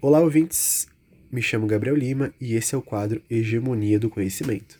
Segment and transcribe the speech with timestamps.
[0.00, 0.86] Olá, ouvintes!
[1.28, 4.78] Me chamo Gabriel Lima e esse é o quadro Hegemonia do Conhecimento.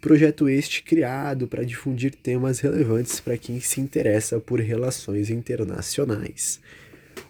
[0.00, 6.58] Projeto este criado para difundir temas relevantes para quem se interessa por relações internacionais.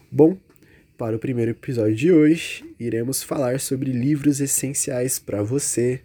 [0.09, 0.37] Bom,
[0.97, 5.99] para o primeiro episódio de hoje, iremos falar sobre livros essenciais para você,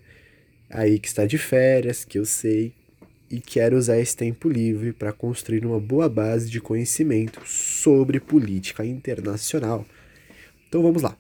[0.69, 2.73] aí que está de férias, que eu sei,
[3.31, 8.85] e quer usar esse tempo livre para construir uma boa base de conhecimento sobre política
[8.85, 9.87] internacional.
[10.71, 11.17] Então vamos lá.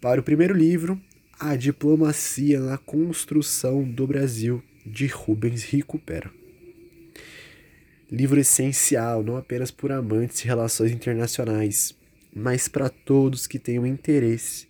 [0.00, 0.96] Para o primeiro livro,
[1.40, 6.30] A Diplomacia na Construção do Brasil, de Rubens Recupera.
[8.08, 11.96] Livro essencial não apenas por amantes de relações internacionais,
[12.32, 14.68] mas para todos que tenham interesse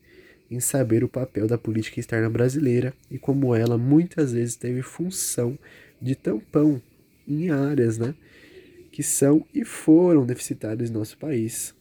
[0.51, 5.59] em saber o papel da política externa brasileira e como ela muitas vezes teve função
[6.01, 6.81] de tampão
[7.29, 8.15] em áreas né,
[8.91, 11.76] que são e foram deficitárias no nosso país.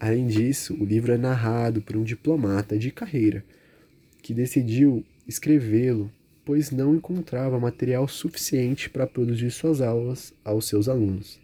[0.00, 3.44] Além disso, o livro é narrado por um diplomata de carreira
[4.22, 6.10] que decidiu escrevê-lo,
[6.42, 11.38] pois não encontrava material suficiente para produzir suas aulas aos seus alunos.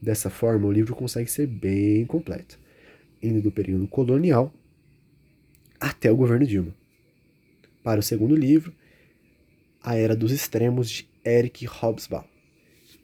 [0.00, 2.56] Dessa forma, o livro consegue ser bem completo,
[3.20, 4.54] indo do período colonial
[5.80, 6.72] até o governo Dilma.
[7.82, 8.72] Para o segundo livro,
[9.82, 12.24] A Era dos Extremos de Eric Hobsbawm.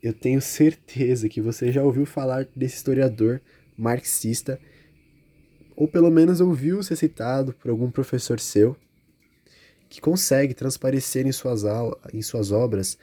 [0.00, 3.40] Eu tenho certeza que você já ouviu falar desse historiador
[3.76, 4.60] marxista,
[5.76, 8.76] ou pelo menos ouviu ser citado por algum professor seu,
[9.88, 12.98] que consegue transparecer em suas, aulas, em suas obras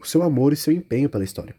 [0.00, 1.54] o seu amor e seu empenho pela história.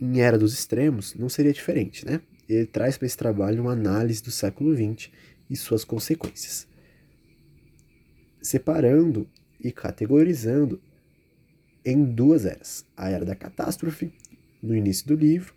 [0.00, 2.20] Em Era dos Extremos, não seria diferente, né?
[2.48, 5.10] Ele traz para esse trabalho uma análise do século XX
[5.48, 6.66] e suas consequências,
[8.42, 9.28] separando
[9.60, 10.80] e categorizando
[11.84, 12.86] em duas eras.
[12.96, 14.12] A era da catástrofe,
[14.62, 15.54] no início do livro,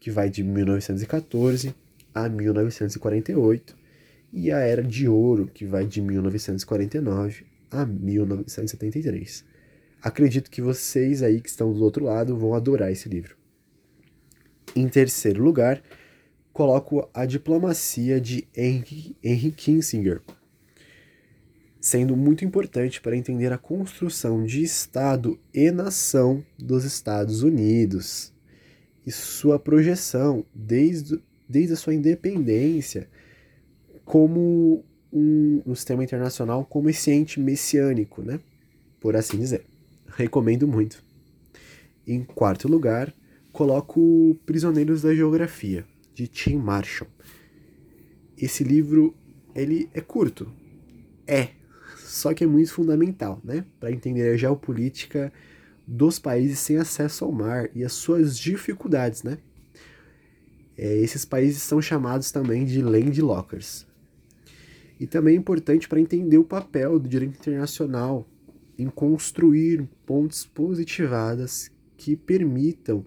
[0.00, 1.74] que vai de 1914
[2.16, 3.76] a 1948,
[4.32, 9.44] e a era de ouro, que vai de 1949 a 1973.
[10.02, 13.36] Acredito que vocês aí que estão do outro lado vão adorar esse livro.
[14.74, 15.82] Em terceiro lugar,
[16.54, 20.22] coloco a diplomacia de Henry, Henry Kissinger,
[21.78, 28.32] sendo muito importante para entender a construção de Estado e nação dos Estados Unidos
[29.06, 33.08] e sua projeção desde, desde a sua independência
[34.04, 38.40] como um, um sistema internacional como esse ente messiânico, né?
[39.00, 39.64] por assim dizer.
[40.08, 41.00] Recomendo muito.
[42.04, 43.14] Em quarto lugar,
[43.52, 47.08] coloco Prisioneiros da Geografia, de Tim Marshall.
[48.36, 49.14] Esse livro,
[49.54, 50.52] ele é curto.
[51.24, 51.50] É,
[51.98, 55.32] só que é muito fundamental, né, para entender a geopolítica
[55.86, 59.38] dos países sem acesso ao mar e as suas dificuldades, né?
[60.76, 63.86] É, esses países são chamados também de landlockers.
[64.98, 68.26] E também é importante para entender o papel do direito internacional
[68.78, 73.04] em construir pontes positivadas que permitam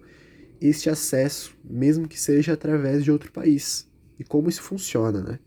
[0.60, 3.88] este acesso, mesmo que seja através de outro país.
[4.18, 5.38] E como isso funciona, né?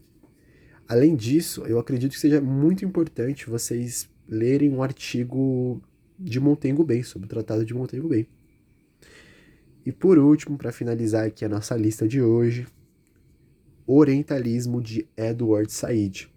[0.87, 5.81] Além disso, eu acredito que seja muito importante vocês lerem um artigo
[6.19, 8.27] de Montego Bay, sobre o Tratado de Montego Bay.
[9.85, 12.67] E por último, para finalizar aqui a nossa lista de hoje,
[13.85, 16.29] Orientalismo de Edward Said.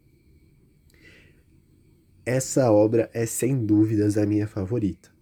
[2.25, 5.15] Essa obra é sem dúvidas a minha favorita.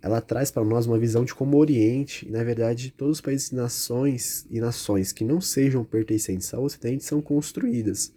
[0.00, 3.20] Ela traz para nós uma visão de como o Oriente, e na verdade todos os
[3.20, 8.14] países e nações e nações que não sejam pertencentes ao Ocidente são construídas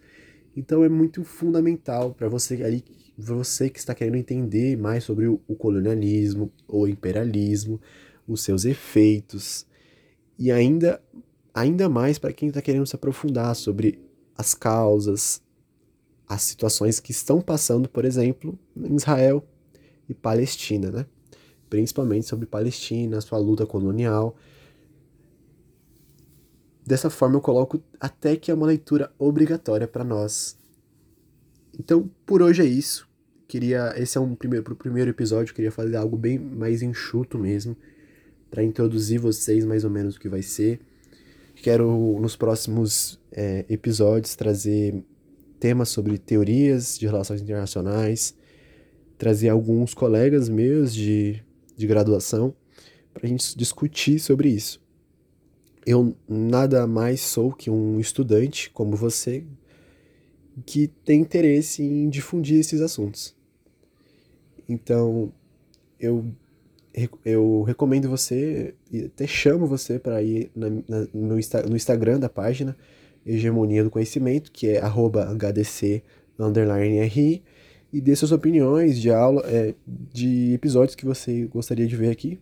[0.56, 2.84] então é muito fundamental para você ali,
[3.16, 7.80] você que está querendo entender mais sobre o, o colonialismo ou imperialismo,
[8.32, 9.66] os seus efeitos
[10.38, 11.02] e ainda
[11.52, 13.98] ainda mais para quem está querendo se aprofundar sobre
[14.36, 15.42] as causas,
[16.28, 19.44] as situações que estão passando, por exemplo, em Israel
[20.08, 21.06] e Palestina, né?
[21.68, 24.36] Principalmente sobre Palestina, sua luta colonial
[26.90, 30.58] Dessa forma, eu coloco até que é uma leitura obrigatória para nós.
[31.78, 33.08] Então, por hoje é isso.
[33.46, 37.76] Queria, esse é um primeiro pro primeiro episódio, queria fazer algo bem mais enxuto mesmo,
[38.50, 40.80] para introduzir vocês mais ou menos o que vai ser.
[41.56, 45.04] Quero nos próximos é, episódios trazer
[45.58, 48.34] temas sobre teorias de relações internacionais,
[49.18, 51.42] trazer alguns colegas meus de,
[51.76, 52.54] de graduação
[53.12, 54.80] para a gente discutir sobre isso.
[55.86, 59.44] Eu nada mais sou que um estudante como você
[60.66, 63.34] que tem interesse em difundir esses assuntos.
[64.68, 65.32] Então,
[65.98, 66.24] eu,
[67.24, 68.74] eu recomendo você,
[69.06, 71.36] até chamo você para ir na, na, no,
[71.68, 72.76] no Instagram da página,
[73.24, 76.02] Hegemonia do Conhecimento, que é arroba HDC
[76.38, 77.42] underline RI,
[77.92, 82.38] e dê suas opiniões de aula, é, de episódios que você gostaria de ver aqui.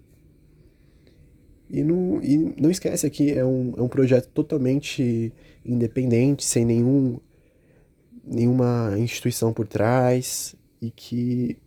[1.71, 5.33] E não, e não esquece aqui, é um, é um projeto totalmente
[5.65, 7.19] independente, sem nenhum,
[8.25, 11.59] nenhuma instituição por trás, e que.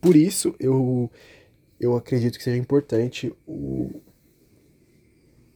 [0.00, 1.10] Por isso eu,
[1.80, 4.00] eu acredito que seja importante o,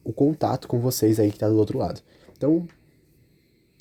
[0.03, 2.01] o contato com vocês aí que tá do outro lado.
[2.35, 2.67] Então,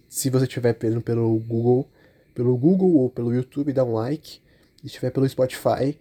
[0.08, 1.88] se você estiver pelo, pelo Google,
[2.34, 4.40] pelo Google ou pelo YouTube, dá um like.
[4.80, 5.98] Se estiver pelo Spotify,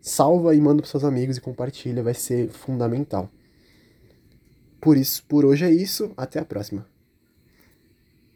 [0.00, 3.30] salva e manda para seus amigos e compartilha, vai ser fundamental.
[4.80, 6.86] Por isso, por hoje é isso, até a próxima.